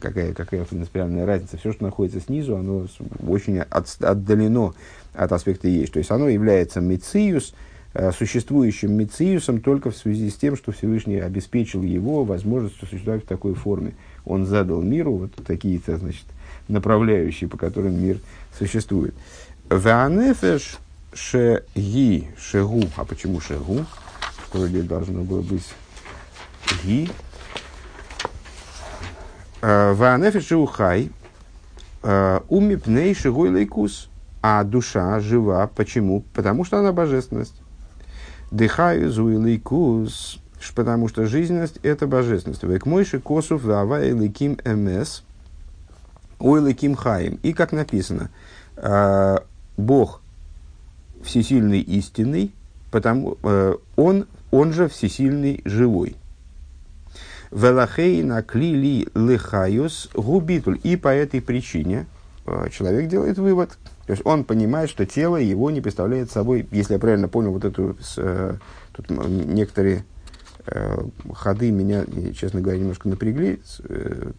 [0.00, 1.58] какая, какая принципиальная разница.
[1.58, 2.86] Все, что находится снизу, оно
[3.26, 4.74] очень от, отдалено
[5.12, 5.92] от аспекта есть.
[5.92, 7.67] То есть оно является мециус, э,
[8.16, 13.54] существующим мециусом только в связи с тем, что Всевышний обеспечил его возможностью существовать в такой
[13.54, 13.94] форме.
[14.24, 16.24] Он задал миру вот такие-то, значит,
[16.68, 18.18] направляющие, по которым мир
[18.56, 19.14] существует.
[19.68, 20.78] Ванефеш
[21.12, 22.84] шеги, шегу.
[22.96, 23.84] А почему шегу?
[24.52, 25.66] Вроде должно было быть
[26.84, 27.10] ги.
[29.60, 31.10] Э, Ванефеш шеухай.
[32.02, 34.08] Э, Умипней шегу лейкус.
[34.40, 35.68] А душа жива.
[35.74, 36.22] Почему?
[36.32, 37.60] Потому что она божественность.
[38.50, 40.40] Дыхаю зуилейкус.
[40.74, 42.62] Потому что жизненность– это божественность.
[42.62, 45.22] Век мойши косов вава эликим мс.
[46.40, 47.38] Ойлыким хаим.
[47.42, 48.30] И как написано,
[48.76, 49.38] э,
[49.76, 50.20] Бог
[51.22, 52.52] всесильный истинный,
[52.90, 56.16] потому э, он, он же всесильный живой.
[57.50, 60.78] Велахей на клили лихайус губитуль.
[60.82, 62.06] И по этой причине
[62.46, 63.78] э, человек делает вывод.
[64.08, 67.66] То есть он понимает, что тело его не представляет собой, если я правильно понял, вот
[67.66, 68.54] эту, э,
[68.94, 70.02] тут некоторые
[70.64, 70.96] э,
[71.34, 73.60] ходы меня, честно говоря, немножко напрягли.
[73.84, 74.30] Э,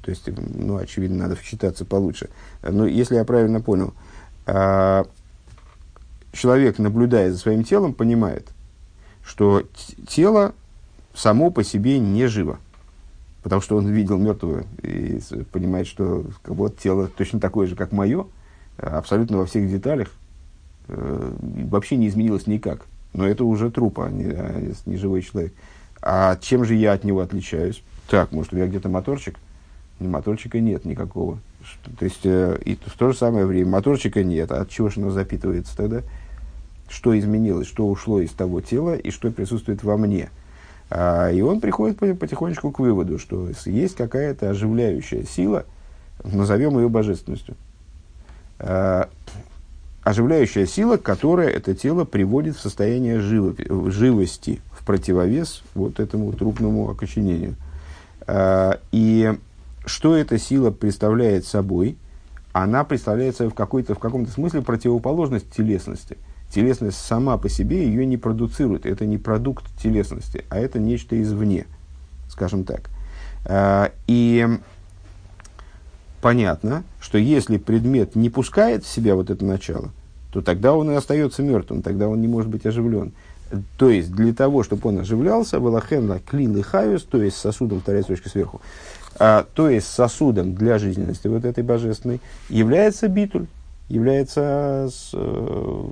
[0.00, 2.30] то есть, ну, очевидно, надо вчитаться получше.
[2.62, 3.92] Но если я правильно понял,
[4.46, 5.04] э,
[6.32, 8.48] человек, наблюдая за своим телом, понимает,
[9.22, 9.62] что
[10.08, 10.54] тело
[11.12, 12.60] само по себе не живо.
[13.42, 15.20] Потому что он видел мертвого и
[15.52, 18.24] понимает, что вот тело точно такое же, как мое,
[18.78, 20.10] абсолютно во всех деталях,
[20.88, 21.32] э,
[21.70, 22.86] вообще не изменилось никак.
[23.14, 25.52] Но это уже труп, а не, а не живой человек.
[26.00, 27.82] А чем же я от него отличаюсь?
[28.08, 29.36] Так, может, у меня где-то моторчик?
[29.98, 31.38] Моторчика нет никакого.
[31.98, 34.52] То есть, э, и в то же самое время моторчика нет.
[34.52, 36.02] А от чего же оно запитывается тогда?
[36.88, 40.30] что изменилось, что ушло из того тела и что присутствует во мне.
[40.90, 45.66] А, и он приходит потихонечку к выводу, что есть какая-то оживляющая сила,
[46.24, 47.56] назовем ее божественностью.
[48.58, 49.08] А,
[50.02, 53.54] оживляющая сила, которая это тело приводит в состояние живо,
[53.90, 57.56] живости, в противовес вот этому трупному окоченению.
[58.26, 59.38] А, и
[59.86, 61.96] что эта сила представляет собой?
[62.52, 66.16] Она представляет собой в, какой-то, в каком-то смысле противоположность телесности–
[66.50, 68.86] телесность сама по себе ее не продуцирует.
[68.86, 71.66] Это не продукт телесности, а это нечто извне,
[72.28, 72.90] скажем так.
[73.44, 74.46] А, и
[76.20, 79.90] понятно, что если предмет не пускает в себя вот это начало,
[80.32, 83.12] то тогда он и остается мертвым, тогда он не может быть оживлен.
[83.78, 88.02] То есть, для того, чтобы он оживлялся, Валахенла клил и хавиус, то есть сосудом, вторая
[88.02, 88.60] строчка сверху,
[89.18, 93.46] а, то есть сосудом для жизненности вот этой божественной, является битуль,
[93.88, 95.84] является с, э,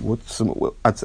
[0.00, 0.20] вот,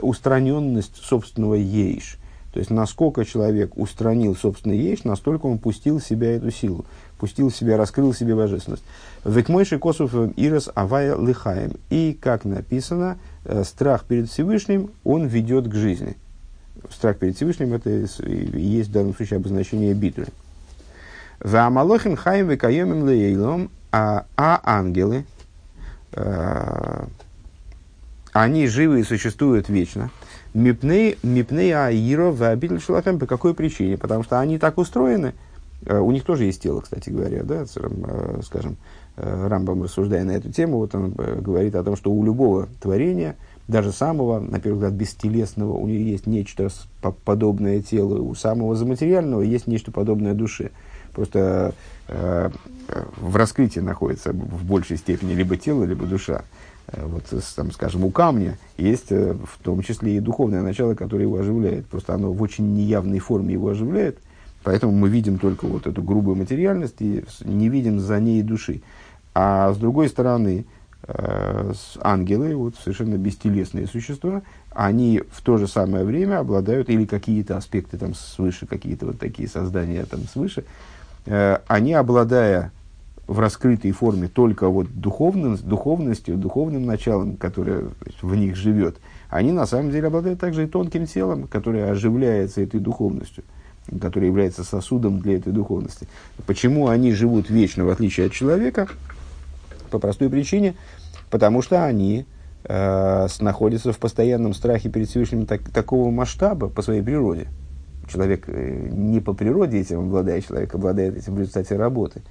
[0.02, 2.18] устраненность собственного ейш.
[2.54, 6.86] То есть, насколько человек устранил собственный ейш, настолько он пустил в себя эту силу,
[7.22, 8.84] пустил в себя, раскрыл в себе божественность.
[9.24, 11.74] Векмойши косов ирос авая лихаем.
[11.90, 16.18] И, как написано, э, страх перед Всевышним, он ведет к жизни.
[16.90, 20.26] Страх перед Всевышним, это есть в данном случае обозначение битвы.
[21.40, 25.24] Ваамалохин хаим векаемим лейлом, а, а ангелы,
[26.14, 27.06] Э,
[28.34, 30.10] они живы и существуют вечно.
[30.54, 33.20] Мипней, аиро в обитель шалахем.
[33.20, 33.98] По какой причине?
[33.98, 35.34] Потому что они так устроены.
[35.86, 38.78] Э, у них тоже есть тело, кстати говоря, да, э, скажем,
[39.18, 43.36] Рамбам, рассуждая на эту тему, вот он говорит о том, что у любого творения,
[43.68, 46.70] даже самого, на первый взгляд, бестелесного, у него есть нечто
[47.26, 50.72] подобное телу, у самого заматериального есть нечто подобное душе.
[51.14, 51.74] Просто
[52.08, 52.50] э,
[53.18, 56.44] в раскрытии находится в большей степени либо тело, либо душа.
[56.88, 57.24] Э, вот,
[57.56, 61.86] там, скажем, у камня есть э, в том числе и духовное начало, которое его оживляет.
[61.88, 64.20] Просто оно в очень неявной форме его оживляет.
[64.64, 68.82] Поэтому мы видим только вот эту грубую материальность и не видим за ней души.
[69.34, 70.66] А с другой стороны,
[71.08, 77.58] э, ангелы, вот совершенно бестелесные существа, они в то же самое время обладают, или какие-то
[77.58, 80.64] аспекты там свыше, какие-то вот такие создания там свыше,
[81.26, 82.72] Э, они, обладая
[83.28, 87.86] в раскрытой форме только вот духовным, духовностью, духовным началом, которое
[88.22, 88.98] в них живет,
[89.30, 93.44] они на самом деле обладают также и тонким телом, которое оживляется этой духовностью,
[94.00, 96.08] которое является сосудом для этой духовности.
[96.46, 98.88] Почему они живут вечно, в отличие от человека?
[99.90, 100.76] По простой причине,
[101.30, 102.26] потому что они
[102.64, 107.48] э, находятся в постоянном страхе перед Всевышним так, такого масштаба по своей природе–
[108.12, 112.22] человек э, не по природе этим обладает, человек обладает этим в результате работы.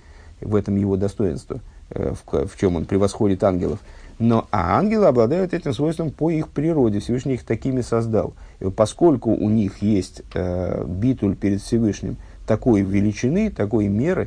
[0.40, 3.80] В этом его достоинство, э, в, в чем он превосходит ангелов.
[4.18, 7.00] Но, а ангелы обладают этим свойством по их природе.
[7.00, 8.34] Всевышний их такими создал.
[8.76, 14.26] Поскольку у них есть э, битуль перед Всевышним, такой величины, такой меры.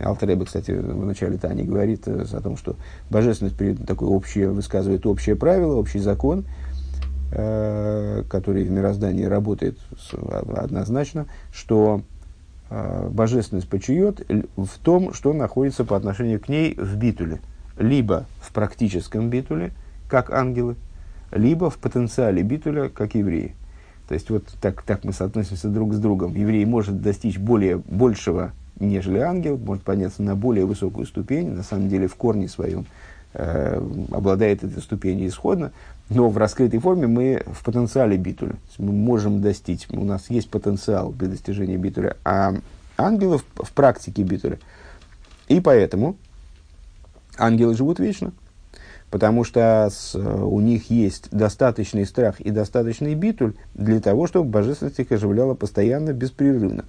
[0.00, 2.76] Алтереба, кстати, в начале Тани говорит э, о том, что
[3.10, 6.44] божественность такое общее, высказывает общее правило, общий закон,
[7.30, 9.78] э, который в мироздании работает
[10.56, 12.02] однозначно, что
[12.70, 17.40] э, божественность почует в том, что находится по отношению к ней в битуле.
[17.78, 19.72] Либо в практическом битуле,
[20.08, 20.74] как ангелы,
[21.32, 23.54] либо в потенциале битуля, как евреи.
[24.08, 26.34] То есть вот так, так мы соотносимся друг с другом.
[26.34, 31.90] Еврей может достичь более, большего, нежели ангел, может подняться на более высокую ступень, на самом
[31.90, 32.86] деле в корне своем
[33.34, 35.72] э, обладает этой ступенью исходно,
[36.08, 38.56] но в раскрытой форме мы в потенциале битуля.
[38.78, 42.54] Мы можем достичь, у нас есть потенциал для достижения битуля, а
[42.96, 44.58] ангелы в, в практике битуля.
[45.48, 46.16] И поэтому
[47.36, 48.32] ангелы живут вечно
[49.10, 54.50] потому что с, э, у них есть достаточный страх и достаточный битуль для того, чтобы
[54.50, 56.84] божественность их оживляла постоянно, беспрерывно.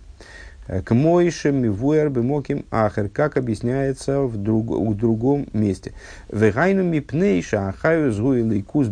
[0.67, 5.93] Э, к Мойшем Мивуэр Бемоким Ахер, как объясняется в, друг, в другом месте.
[6.31, 8.87] Вегайну Мипнейша Ахаю Згуилый Кус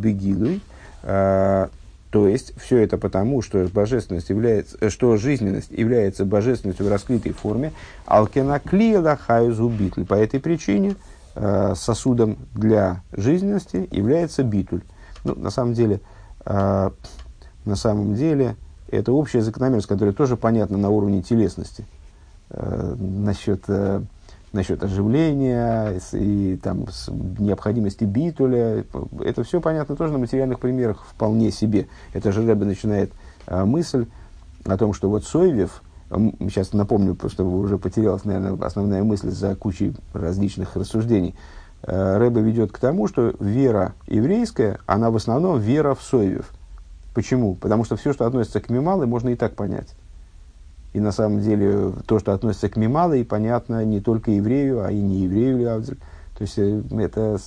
[1.04, 1.68] э,
[2.10, 7.74] то есть, все это потому, что божественность является, что жизненность является божественностью в раскрытой форме,
[8.06, 10.06] алкенаклия лахаю зубитль.
[10.06, 10.96] По этой причине,
[11.40, 14.82] Э, сосудом для жизненности является битуль.
[15.24, 16.02] Ну, на самом деле,
[16.48, 16.90] э,
[17.66, 18.56] на самом деле,
[18.90, 21.86] это общая закономерность, которая тоже понятна на уровне телесности.
[22.50, 23.66] Э, насчет,
[24.52, 26.88] насчет оживления и, там,
[27.38, 28.84] необходимости битуля.
[29.24, 31.88] Это все понятно тоже на материальных примерах вполне себе.
[32.14, 33.12] Это же Рэбе начинает
[33.48, 34.08] мысль
[34.66, 39.96] о том, что вот Сойвев– сейчас напомню, просто уже потерялась, наверное, основная мысль за кучей
[40.14, 41.36] различных рассуждений.
[41.84, 46.52] Э, Рэбе ведет к тому, что вера еврейская, она в основном вера в Соевев.
[47.14, 47.56] Почему?
[47.56, 49.90] Потому что все, что относится к Мималой, можно и так понять.
[50.94, 55.00] И на самом деле то, что относится к Мималой, понятно не только еврею, а и
[55.00, 55.98] не еврею Лявзель.
[56.38, 57.38] То есть э, это,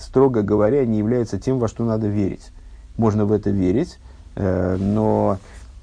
[0.00, 2.50] строго говоря, не является тем, во что надо верить.
[2.96, 3.98] Можно в это верить,
[4.34, 5.38] э, но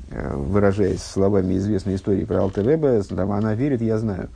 [0.09, 4.29] выражаясь словами известной истории про Алтеребе, она верит, я знаю.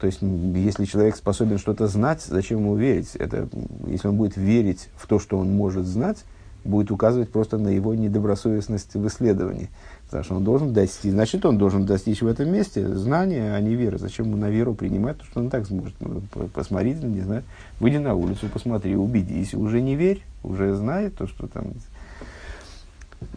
[0.00, 3.14] То есть, если человек способен что-то знать, зачем ему верить?
[3.16, 3.48] Это,
[3.86, 6.24] если он будет верить в то, что он может знать,
[6.64, 9.68] будет указывать просто на его недобросовестность в исследовании.
[10.06, 13.74] Потому что он должен достичь, значит, он должен достичь в этом месте знания, а не
[13.74, 13.98] веры.
[13.98, 15.94] Зачем ему на веру принимать то, что он так сможет?
[16.00, 16.22] Ну,
[16.54, 17.42] посмотри, не знаю,
[17.80, 21.72] выйди на улицу, посмотри, убедись, уже не верь, уже знает то, что там...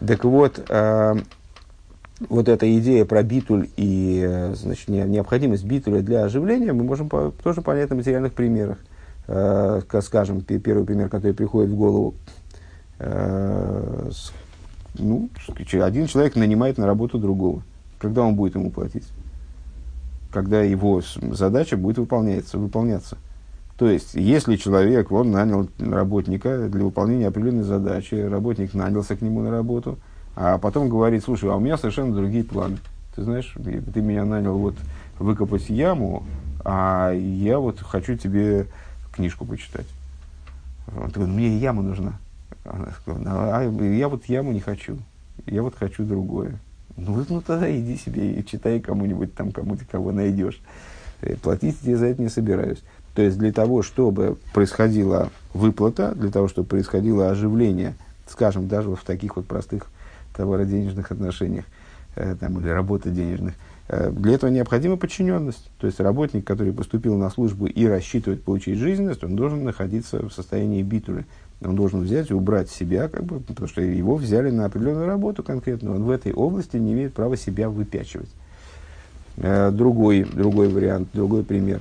[0.06, 1.16] Так вот, э,
[2.20, 7.32] вот эта идея про битуль и э, значит, необходимость битуля для оживления мы можем по,
[7.42, 8.78] тоже понять на материальных примерах.
[9.28, 12.14] Э, скажем, первый пример, который приходит в голову.
[12.98, 14.10] Э,
[14.98, 15.28] ну,
[15.80, 17.62] один человек нанимает на работу другого.
[18.00, 19.06] Когда он будет ему платить?
[20.32, 21.02] Когда его
[21.32, 23.16] задача будет выполняться, выполняться.
[23.78, 29.40] То есть, если человек, он нанял работника для выполнения определенной задачи, работник нанялся к нему
[29.40, 29.98] на работу–
[30.40, 32.78] а потом говорит, слушай, а у меня совершенно другие планы.
[33.16, 34.76] Ты знаешь, ты меня нанял вот
[35.18, 36.22] выкопать яму,
[36.64, 38.66] а я вот хочу тебе
[39.12, 39.86] книжку почитать.
[40.96, 42.20] Он говорит, мне яма нужна.
[42.64, 44.98] Она сказала, а я вот яму не хочу,
[45.44, 46.60] я вот хочу другое.
[46.96, 50.60] Ну, ну тогда иди себе и читай кому-нибудь там, кому ты кого найдешь.
[51.20, 52.78] Э, платить тебе за это не собираюсь.
[53.16, 57.96] То есть для того, чтобы происходила выплата, для того, чтобы происходило оживление,
[58.28, 59.90] скажем, даже в таких вот простых
[60.38, 61.64] товарно-денежных отношениях
[62.14, 63.54] э, там, или работы денежных.
[63.88, 65.70] Э, для этого необходима подчиненность.
[65.78, 70.32] То есть работник, который поступил на службу и рассчитывает получить жизненность, он должен находиться в
[70.32, 71.24] состоянии битуля.
[71.60, 75.42] Он должен взять и убрать себя, как бы, потому что его взяли на определенную работу
[75.42, 75.92] конкретно.
[75.92, 78.30] Он в этой области не имеет права себя выпячивать.
[79.38, 81.80] Э, другой, другой вариант, другой пример.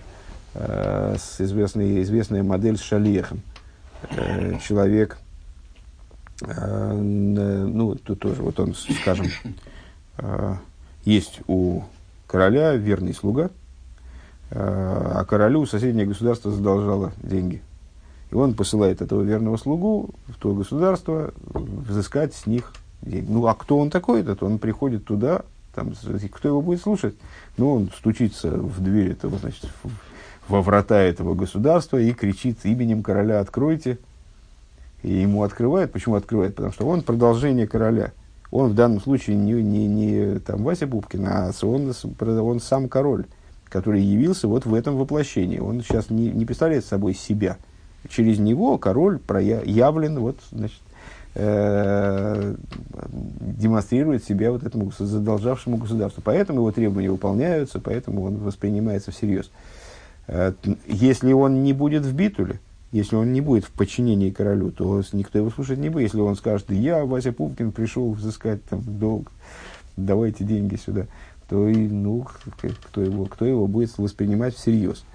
[0.55, 3.41] С известной, известная модель с шалехом.
[4.67, 5.26] Человек, Э,
[6.41, 9.28] ну, тут тоже, вот он, скажем,
[10.17, 10.56] э,
[11.04, 11.84] есть у
[12.28, 13.50] короля верный слуга,
[14.52, 17.62] э, а королю соседнее государство задолжало деньги.
[18.30, 23.26] И он посылает этого верного слугу в то государство взыскать с них деньги.
[23.30, 24.43] Ну, а кто он такой этот?
[24.43, 25.93] Он приходит туда, там,
[26.32, 27.15] кто его будет слушать?
[27.56, 29.67] Ну, он стучится в дверь этого, значит,
[30.48, 33.98] во врата этого государства и кричит именем короля «Откройте!»
[35.08, 35.93] И ему открывают.
[35.93, 36.55] Почему открывают?
[36.55, 38.12] Потому что он продолжение короля.
[38.51, 43.25] Он в данном случае не, не, не там, Вася Бубкин, а он, он сам король,
[43.69, 45.60] который явился вот в этом воплощении.
[45.60, 47.55] Он сейчас не, не представляет собой себя.
[48.10, 50.81] Через него король проявлен вот, значит,
[51.35, 52.55] э,
[53.39, 56.21] демонстрирует себя вот этому задолжавшему государству.
[56.21, 59.51] Поэтому его требования выполняются, поэтому он воспринимается всерьез.
[60.27, 60.51] Э,
[60.85, 62.60] если он не будет в битуле,
[62.98, 66.04] если он не будет в подчинении королю, то никто его слушать не будет.
[66.04, 69.31] Если он скажет, я, Вася Пупкин, пришел взыскать там, долг,
[69.95, 71.06] давайте деньги сюда,
[71.48, 72.25] то и, ну,
[72.89, 75.06] кто его, кто его будет воспринимать всерьез.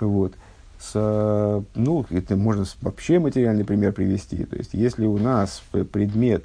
[0.00, 0.32] Вот.
[0.80, 4.44] С, ну, это можно вообще материальный пример привести.
[4.44, 6.44] То есть, если у нас предмет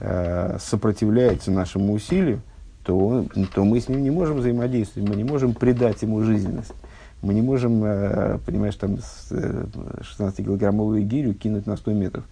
[0.00, 2.42] э, сопротивляется нашему усилию,
[2.84, 6.72] то, то мы с ним не можем взаимодействовать, мы не можем придать ему жизненность.
[7.22, 12.24] Мы не можем, э, понимаешь, там 16-килограммовую э, гирю кинуть на 100 метров.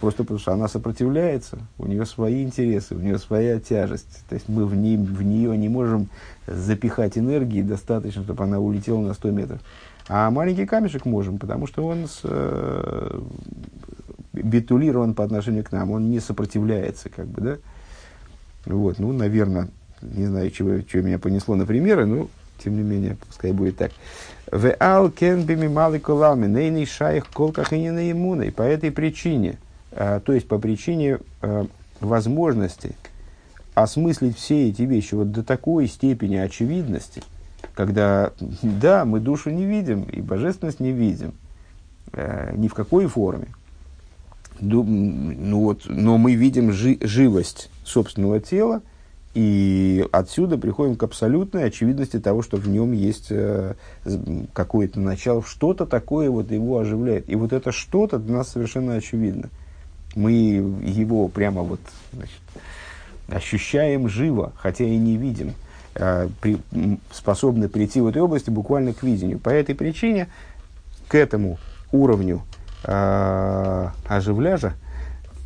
[0.00, 4.22] Просто потому что она сопротивляется, у нее свои интересы, у нее своя тяжесть.
[4.28, 6.10] То есть мы в, ней, в нее не можем
[6.46, 9.62] запихать энергии достаточно, чтобы она улетела на 100 метров.
[10.08, 13.20] А маленький камешек можем, потому что он с, э,
[14.32, 17.56] битулирован по отношению к нам, он не сопротивляется, как бы, да.
[18.66, 19.68] Вот, ну, наверное,
[20.02, 22.28] не знаю, чего, чего меня понесло на примеры, но
[22.62, 23.92] тем не менее, пускай будет так.
[24.50, 28.50] В ал кен бими малый кулами, нейный шаих колках и не наимуной.
[28.50, 29.58] По этой причине,
[29.92, 31.66] а, то есть по причине а,
[32.00, 32.94] возможности
[33.74, 37.22] осмыслить все эти вещи вот до такой степени очевидности,
[37.74, 38.32] когда,
[38.62, 41.32] да, мы душу не видим и божественность не видим,
[42.12, 43.48] э, ни в какой форме,
[44.60, 48.82] ну, вот, но мы видим жи- живость собственного тела,
[49.38, 53.74] и отсюда приходим к абсолютной очевидности того, что в нем есть э,
[54.52, 57.30] какое-то начало, что-то такое вот его оживляет.
[57.30, 59.48] И вот это что-то для нас совершенно очевидно.
[60.16, 61.78] Мы его прямо вот
[62.12, 62.40] значит,
[63.28, 65.52] ощущаем живо, хотя и не видим.
[65.94, 66.58] Э, при,
[67.12, 69.38] способны прийти в этой области буквально к видению.
[69.38, 70.26] По этой причине
[71.06, 71.60] к этому
[71.92, 72.42] уровню
[72.82, 74.74] э, оживляжа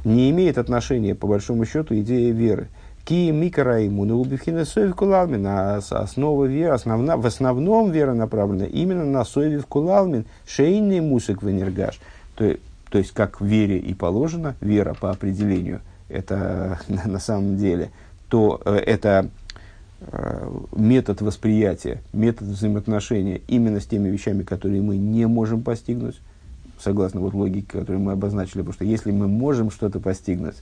[0.02, 2.68] не имеет отношения, по большому счету, идея веры–
[3.04, 8.66] Ки микара ему на убивхина соев кулалмин, а основа веры, основна, в основном вера направлена
[8.66, 11.98] именно на соевив кулалмин, шейный мусик в энергаш.
[12.36, 12.56] То,
[12.90, 17.90] то есть, как в вере и положено, вера по определению, это на самом деле,
[18.28, 19.28] то э, это
[20.00, 26.20] э, метод восприятия, метод взаимоотношения именно с теми вещами, которые мы не можем постигнуть,
[26.78, 30.56] согласно вот логике, которую мы обозначили, потому что если мы можем что-то постигнуть,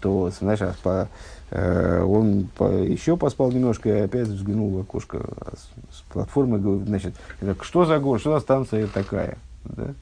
[0.00, 1.08] то, знаешь, а по,
[1.50, 5.18] э, он по, еще поспал немножко и опять взглянул в окошко
[5.56, 9.38] с, с платформы, значит, так, что за город, что за станция такая?
[9.64, 9.94] Да?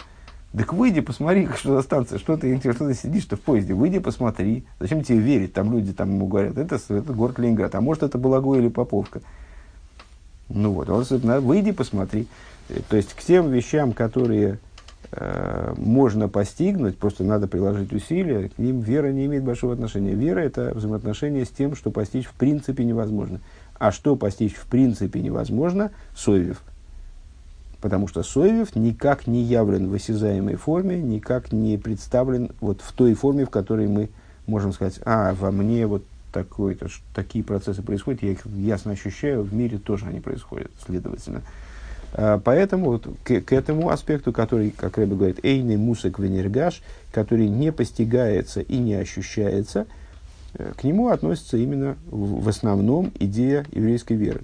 [0.56, 4.64] Так выйди, посмотри, что за станция, что ты, что ты сидишь-то в поезде, выйди, посмотри.
[4.78, 5.52] Зачем тебе верить?
[5.52, 9.20] Там люди там ему говорят, это, это город Ленинград, а может это Балагой или Поповка.
[10.48, 11.04] Ну вот, он,
[11.40, 12.28] выйди, посмотри.
[12.68, 14.58] Э, то есть к тем вещам, которые
[15.12, 20.14] Э, можно постигнуть, просто надо приложить усилия, к ним вера не имеет большого отношения.
[20.14, 23.40] Вера– это взаимоотношение с тем, что постичь в принципе невозможно.
[23.78, 26.62] А что постичь в принципе невозможно– Соевев.
[27.80, 33.14] Потому что Соевев никак не явлен в осязаемой форме, никак не представлен вот в той
[33.14, 34.08] форме, в которой мы
[34.46, 36.02] можем сказать, а, во мне вот
[36.32, 41.42] такой-то, такие процессы происходят, я их ясно ощущаю, в мире тоже они происходят, следовательно.
[42.44, 46.80] Поэтому вот к, к этому аспекту, который, как Рэбби говорит, эйный мусак венергаш,
[47.12, 49.86] который не постигается и не ощущается,
[50.54, 54.42] э, к нему относится именно в, в основном идея еврейской веры.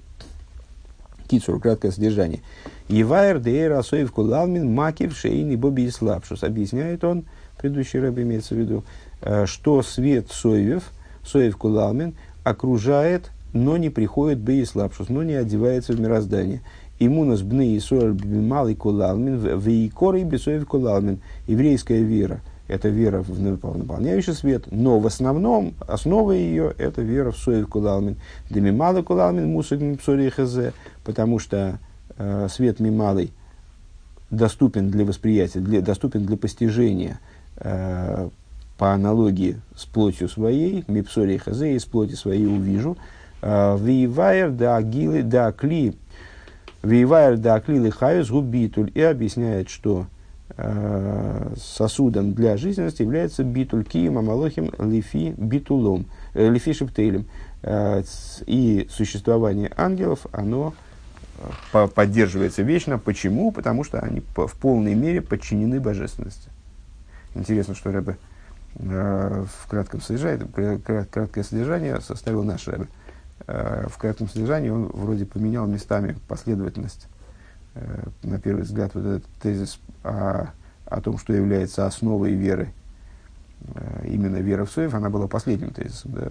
[1.29, 2.41] Кицур, краткое содержание.
[2.89, 6.43] Евайр дейр асоев кулалмин макив шейни боби и слабшус.
[6.43, 7.23] Объясняет он,
[7.57, 8.83] предыдущий рэб имеется в виду,
[9.21, 10.91] э, что свет соевев,
[11.25, 16.59] соев кулалмин, окружает, но не приходит бы и слабшус, но не одевается в мироздание–
[17.01, 21.19] Имунас бны Исуэль малый кулалмин, вейкор и бесоев кулалмин.
[21.47, 27.37] Еврейская вера– это вера в наполняющий свет, но в основном основа ее– это вера в
[27.37, 28.17] соев кулалмин.
[28.51, 30.73] Да мималый кулалмин мусак мипсори хз,
[31.03, 31.79] потому что
[32.19, 33.31] э, свет мималый
[34.29, 37.19] доступен для восприятия, для, доступен для постижения
[37.57, 38.29] э,
[38.77, 42.95] по аналогии с плотью своей, мипсори хз, из плоти своей увижу,
[43.41, 45.95] э, Вивайер да агилы да кли
[46.83, 50.07] Вейвайр да аклилы хаюс губитуль и объясняет, что
[50.57, 57.25] э, сосудом для жизненности является битуль кием амалохим лифи битулом, э, лифи шептейлем.
[57.61, 58.03] Э,
[58.47, 60.73] и существование ангелов, оно
[61.73, 62.97] э, поддерживается вечно.
[62.97, 63.51] Почему?
[63.51, 66.49] Потому что они в полной мере подчинены божественности.
[67.35, 68.17] Интересно, что Рэбе
[68.75, 70.47] э, в кратком содержании,
[71.11, 72.85] краткое содержание составил наш Рэбе.
[72.85, 73.00] Э,
[73.47, 77.07] в кратком содержании он вроде поменял местами последовательность.
[77.73, 80.47] Э, на первый взгляд, вот этот тезис о,
[80.85, 82.73] о том, что является основой веры,
[83.75, 86.11] э, именно вера в Соев, она была последним тезисом.
[86.11, 86.27] Да,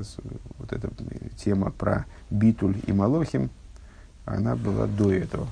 [0.58, 0.90] вот эта
[1.36, 3.50] тема про Битуль и Малохим,
[4.26, 5.46] она была до этого.